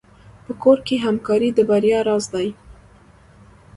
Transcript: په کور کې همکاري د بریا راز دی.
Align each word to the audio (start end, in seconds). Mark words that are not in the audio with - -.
په 0.45 0.51
کور 0.63 0.77
کې 0.87 0.95
همکاري 1.05 1.49
د 1.53 1.59
بریا 1.69 1.99
راز 2.07 2.25
دی. 2.33 2.47